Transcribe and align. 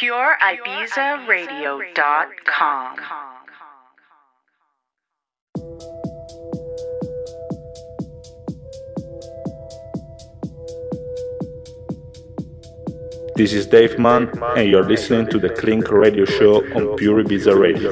pureibizaradio.com. 0.00 2.96
This 13.36 13.52
is 13.52 13.66
Dave 13.66 13.98
Mun, 13.98 14.30
and 14.56 14.70
you're 14.70 14.84
listening 14.84 15.26
to 15.28 15.38
the 15.38 15.50
Klink 15.50 15.90
Radio 15.90 16.24
Show 16.24 16.64
on 16.74 16.96
Pure 16.96 17.24
Ibiza 17.24 17.58
Radio. 17.58 17.90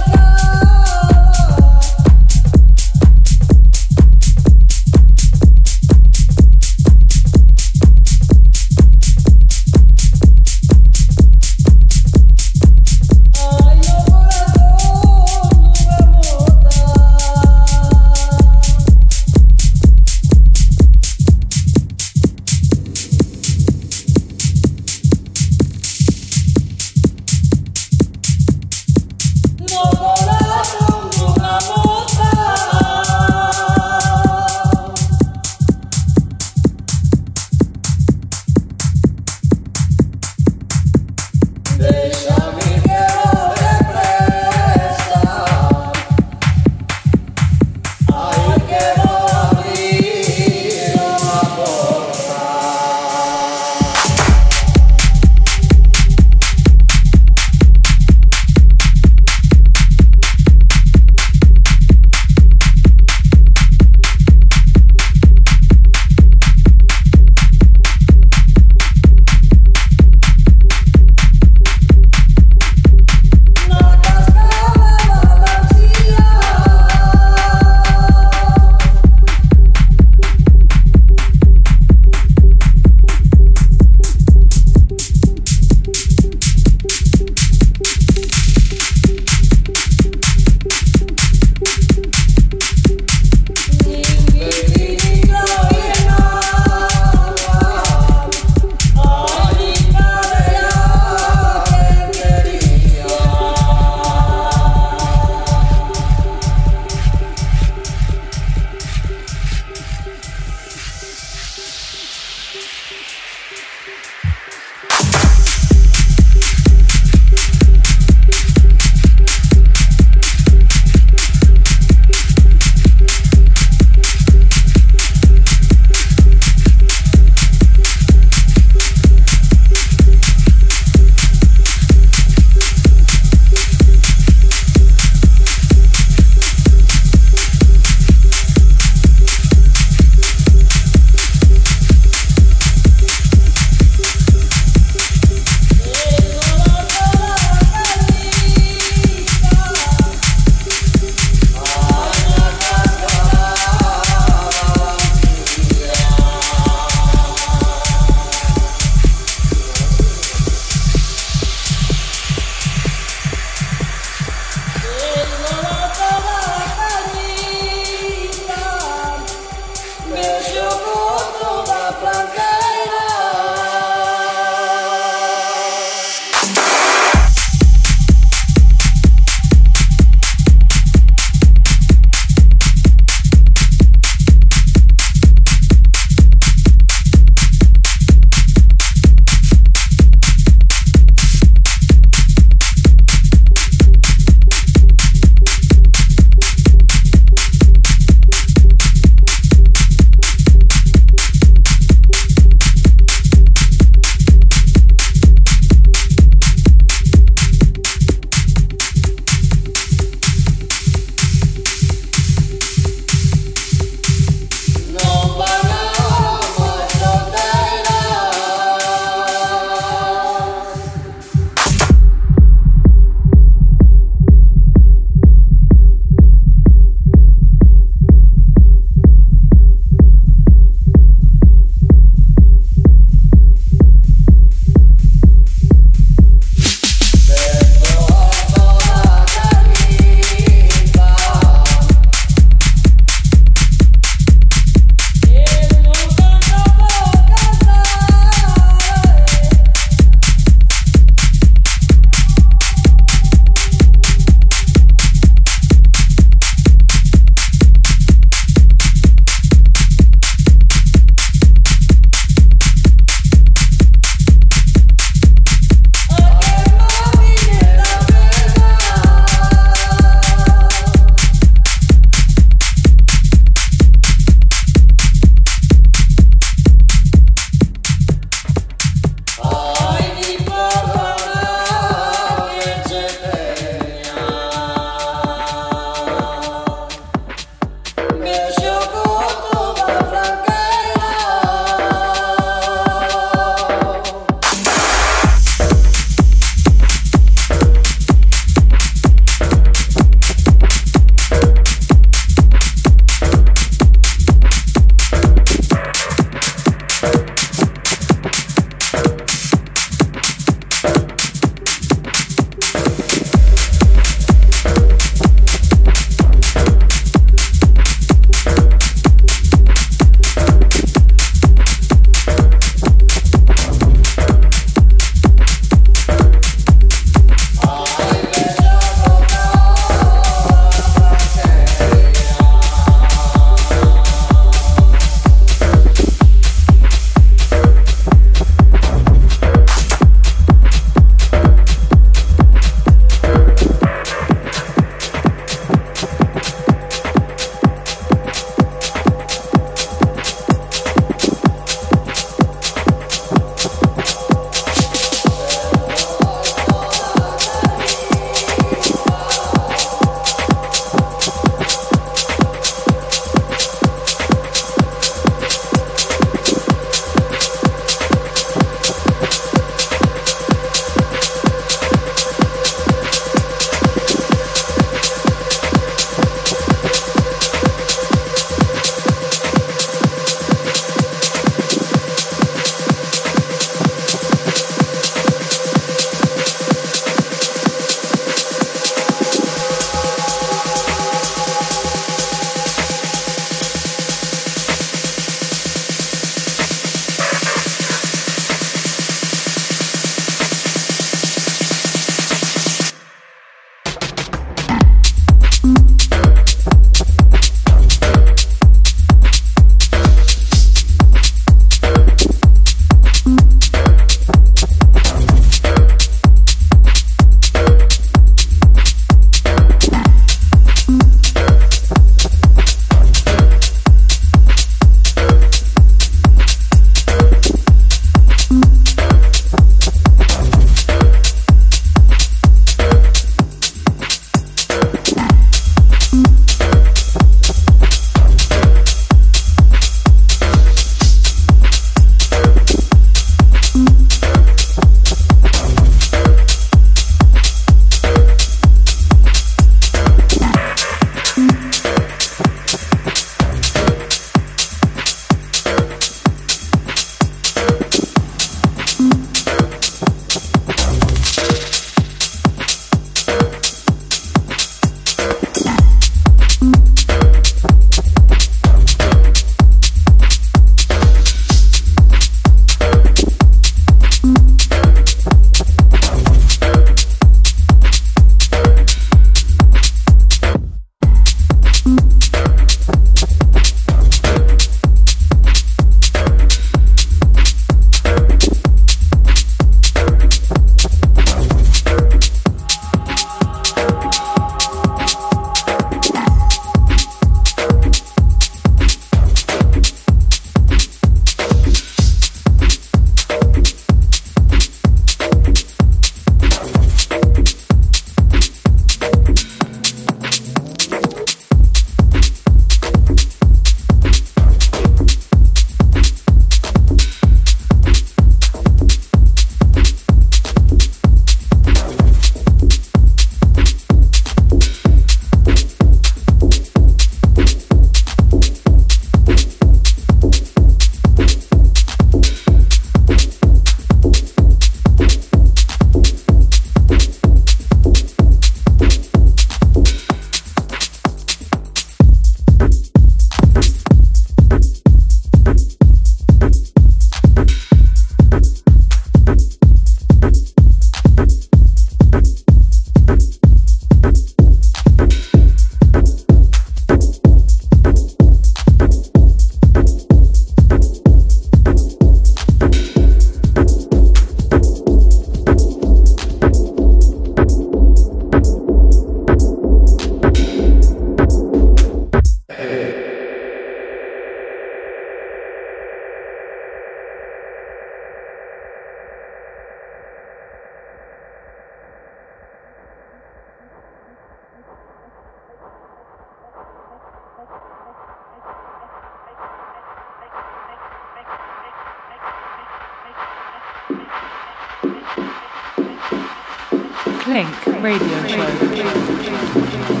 Klink 597.31 597.65
Radio 597.81 598.27
Show. 598.27 600.00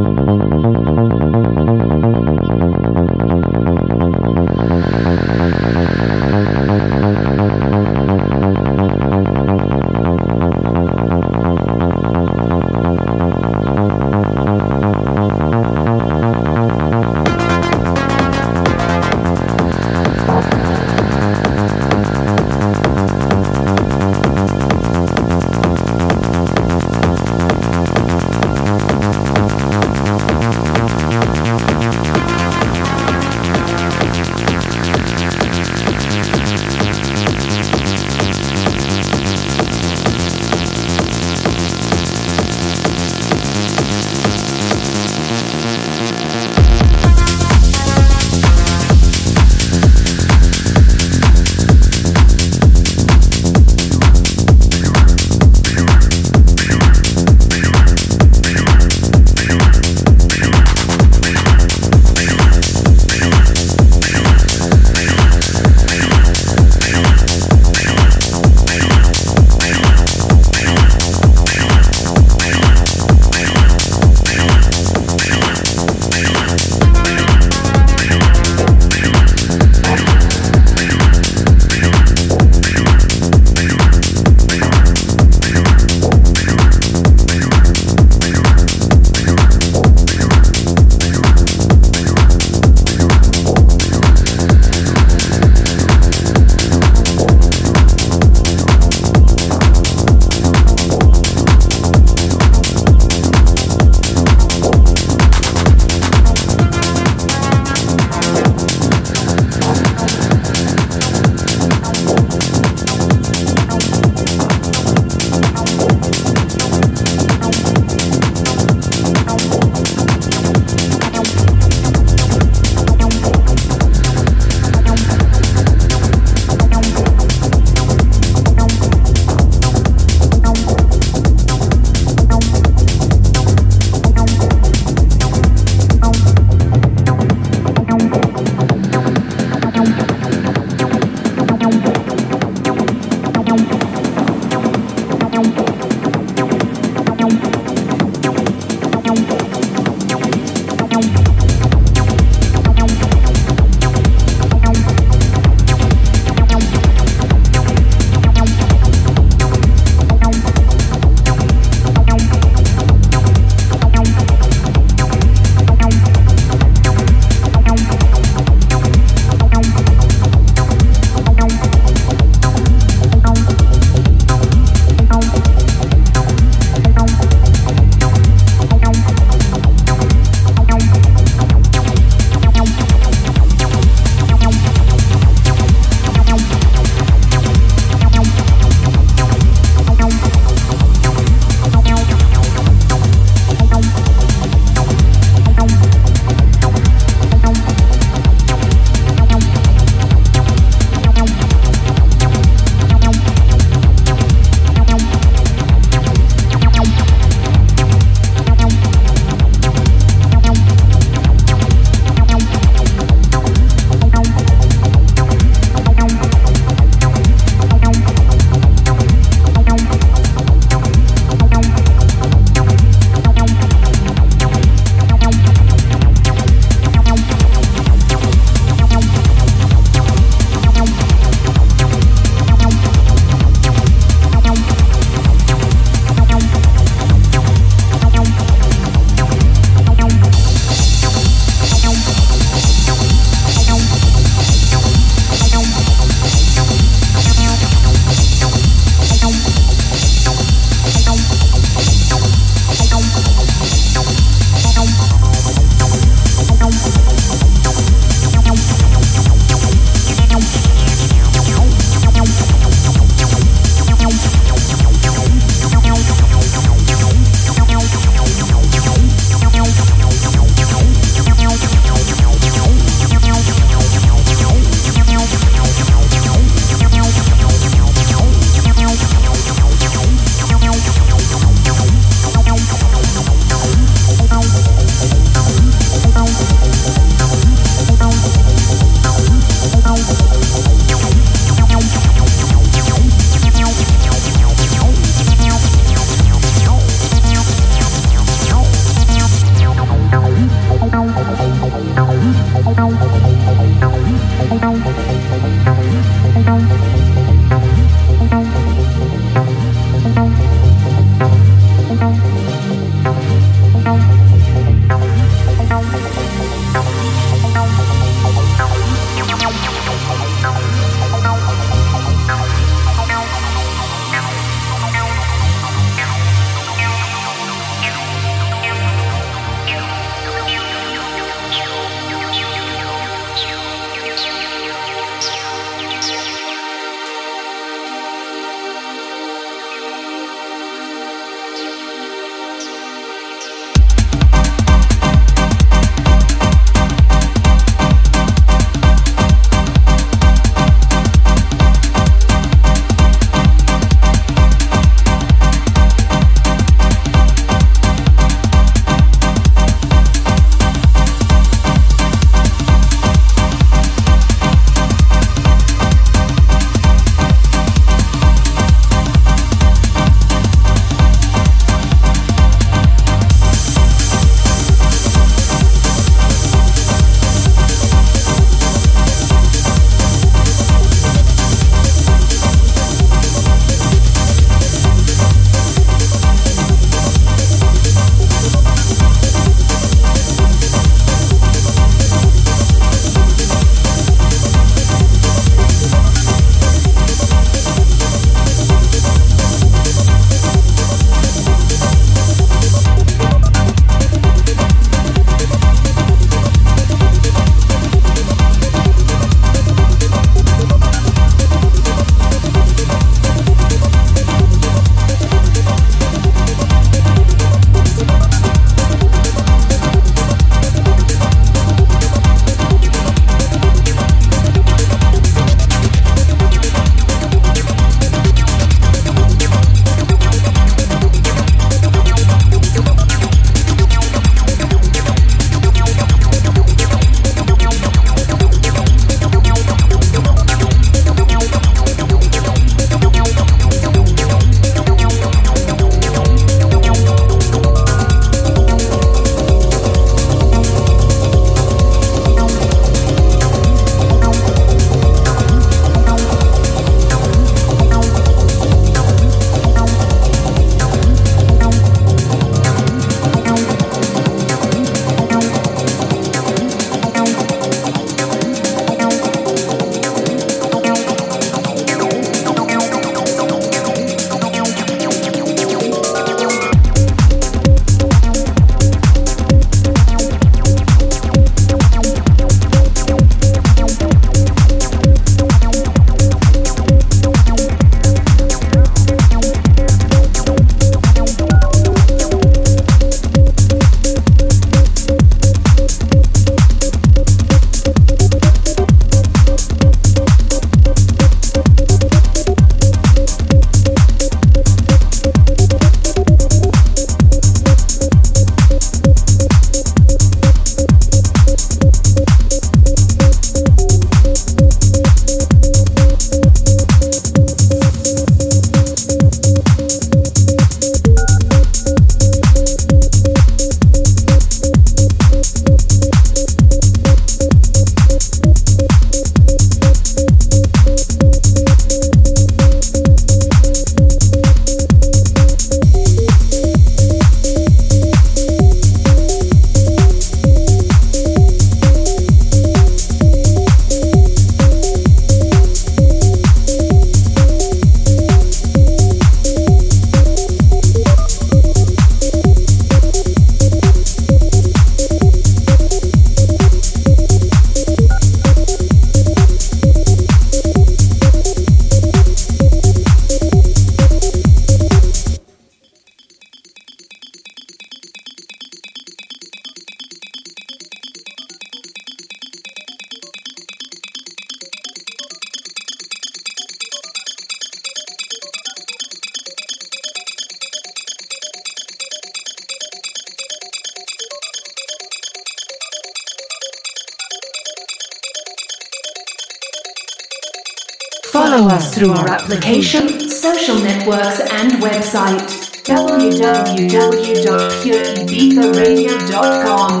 www.pureibizaradio.com. 598.54 600.00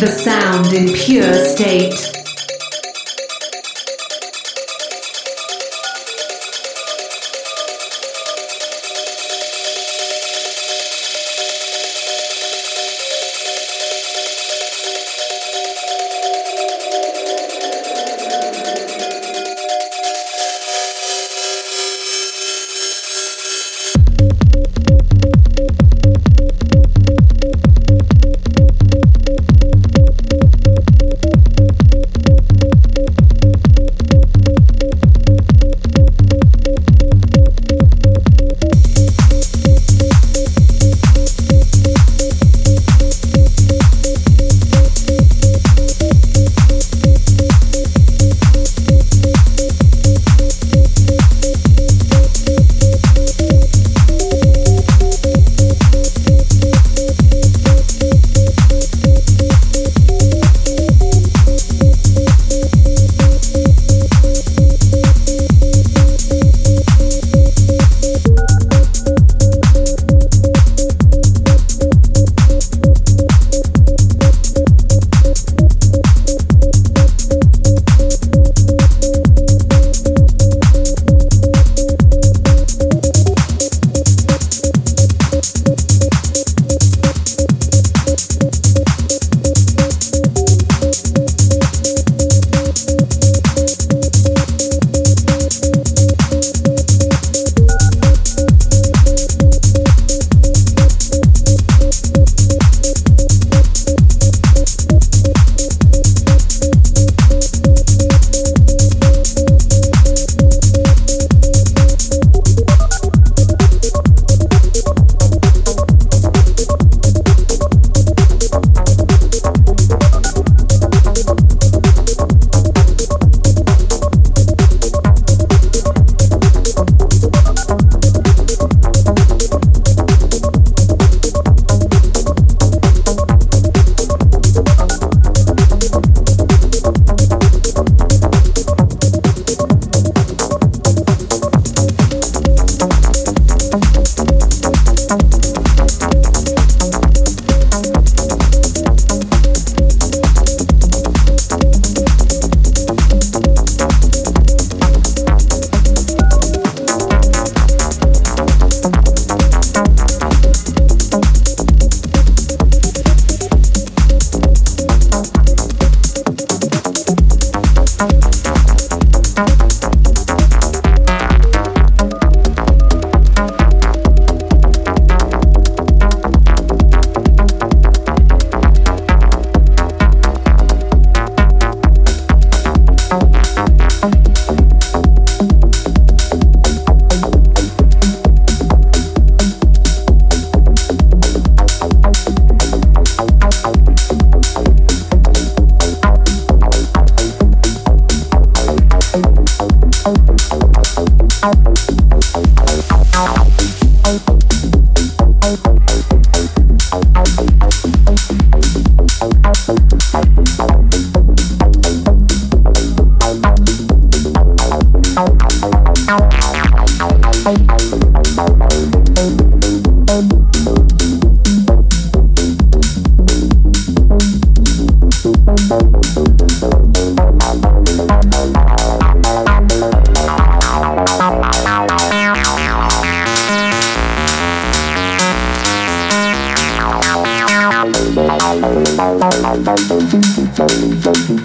The 0.00 0.06
sound 0.06 0.72
in 0.72 0.92
pure 0.92 1.32
state. 1.44 2.21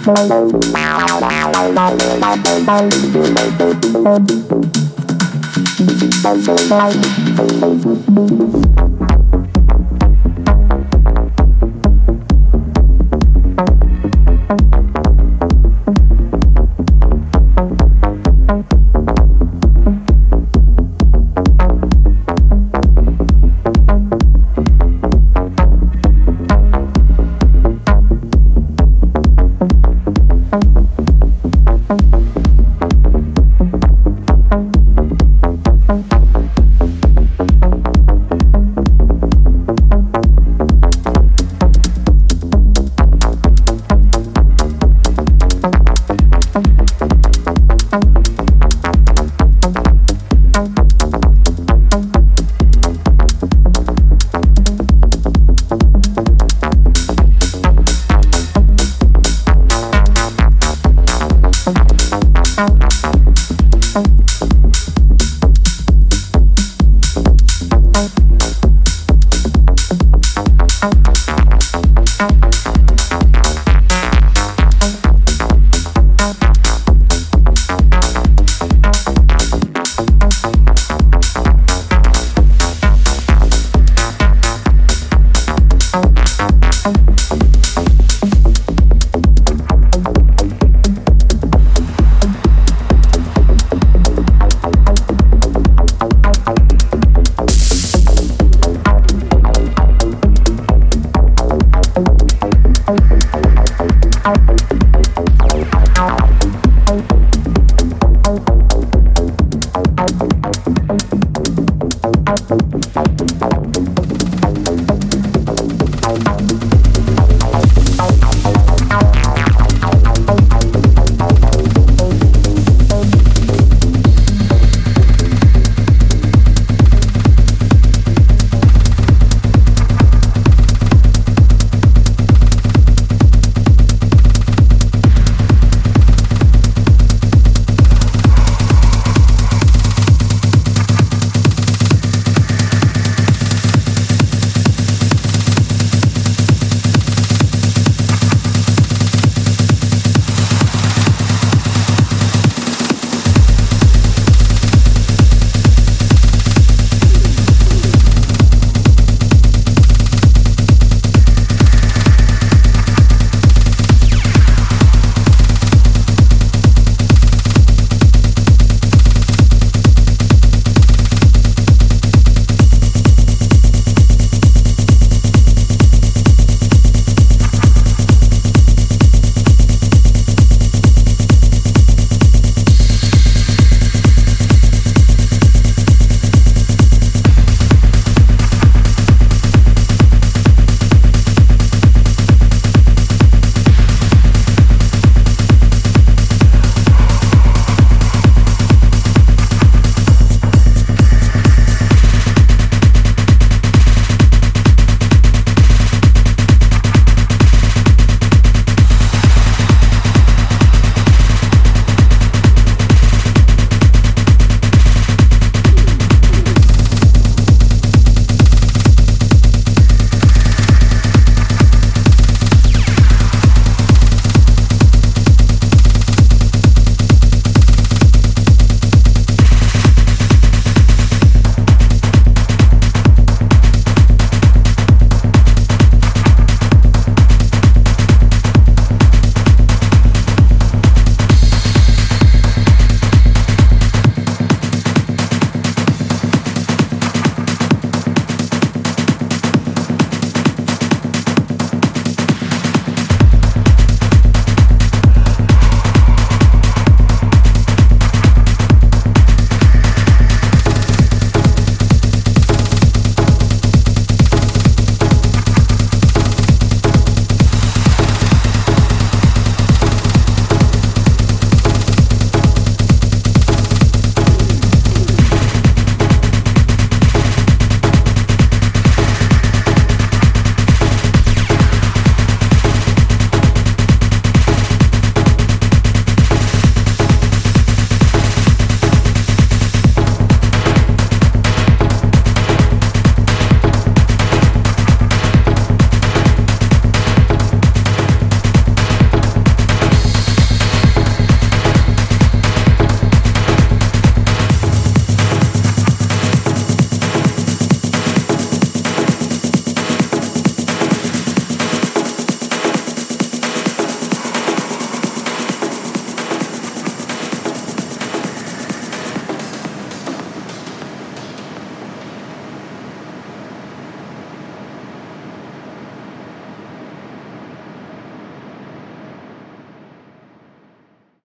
Thank 0.08 0.32
you. 8.78 8.87